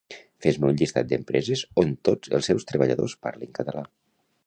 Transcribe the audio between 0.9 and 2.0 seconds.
d'empreses on